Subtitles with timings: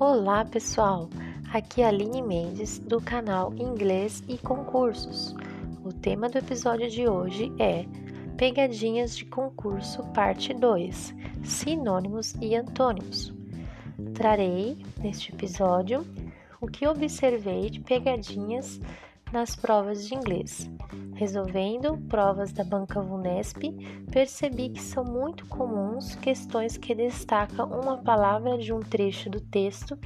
[0.00, 1.08] Olá, pessoal!
[1.52, 5.36] Aqui é a Aline Mendes do canal Inglês e Concursos.
[5.84, 7.86] O tema do episódio de hoje é
[8.36, 13.32] Pegadinhas de Concurso, Parte 2 Sinônimos e Antônimos.
[14.14, 16.04] Trarei neste episódio
[16.60, 18.80] o que observei de pegadinhas
[19.32, 20.68] nas provas de inglês.
[21.14, 28.58] Resolvendo provas da banca VUNESP, percebi que são muito comuns questões que destacam uma palavra
[28.58, 29.96] de um trecho do texto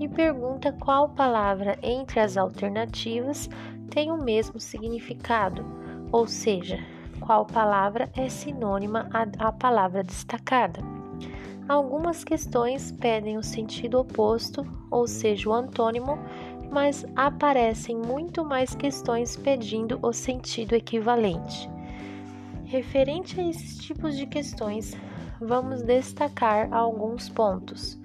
[0.00, 3.48] e pergunta qual palavra entre as alternativas
[3.88, 5.64] tem o mesmo significado,
[6.10, 6.78] ou seja,
[7.20, 10.80] qual palavra é sinônima à palavra destacada.
[11.68, 16.18] Algumas questões pedem o sentido oposto, ou seja, o antônimo,
[16.70, 21.68] mas aparecem muito mais questões pedindo o sentido equivalente.
[22.64, 24.94] Referente a esses tipos de questões,
[25.40, 27.98] vamos destacar alguns pontos.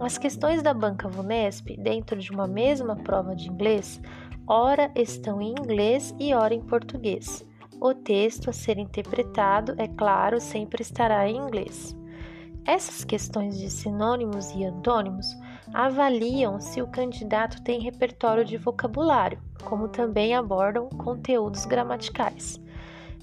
[0.00, 4.00] As questões da banca VUNESP, dentro de uma mesma prova de inglês,
[4.46, 7.46] ora estão em inglês e ora em português.
[7.80, 11.97] O texto a ser interpretado, é claro, sempre estará em inglês.
[12.68, 15.34] Essas questões de sinônimos e antônimos
[15.72, 22.60] avaliam se o candidato tem repertório de vocabulário, como também abordam conteúdos gramaticais.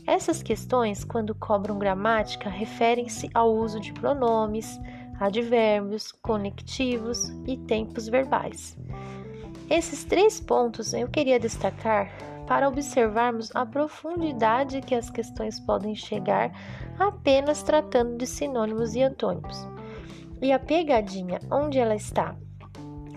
[0.08, 4.80] Essas questões, quando cobram gramática, referem-se ao uso de pronomes,
[5.20, 8.76] advérbios, conectivos e tempos verbais.
[9.70, 12.12] Esses três pontos eu queria destacar
[12.48, 16.52] para observarmos a profundidade que as questões podem chegar
[17.00, 19.68] apenas tratando de sinônimos e antônimos.
[20.42, 22.36] E a pegadinha, onde ela está?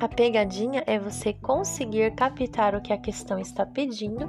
[0.00, 4.28] A pegadinha é você conseguir captar o que a questão está pedindo,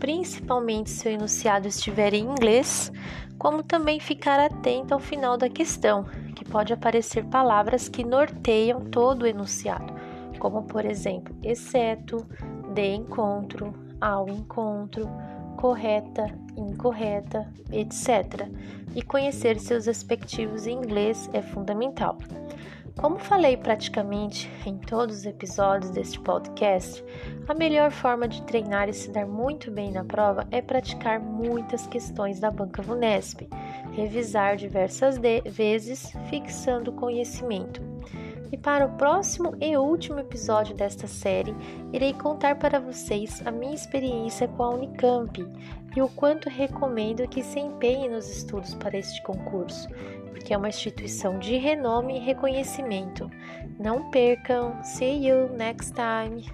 [0.00, 2.90] principalmente se o enunciado estiver em inglês,
[3.38, 6.04] como também ficar atento ao final da questão,
[6.34, 9.92] que pode aparecer palavras que norteiam todo o enunciado,
[10.38, 12.26] como por exemplo, exceto,
[12.72, 15.08] de encontro, ao encontro,
[15.56, 18.48] correta, incorreta, etc.
[18.94, 22.18] E conhecer seus respectivos em inglês é fundamental.
[22.96, 27.04] Como falei praticamente em todos os episódios deste podcast,
[27.48, 31.88] a melhor forma de treinar e se dar muito bem na prova é praticar muitas
[31.88, 33.48] questões da banca VUNESP,
[33.92, 37.93] revisar diversas vezes, fixando conhecimento.
[38.54, 41.52] E para o próximo e último episódio desta série,
[41.92, 45.44] irei contar para vocês a minha experiência com a Unicamp
[45.96, 49.88] e o quanto recomendo que se empenhem nos estudos para este concurso,
[50.30, 53.28] porque é uma instituição de renome e reconhecimento.
[53.76, 54.80] Não percam!
[54.84, 56.44] See you next time!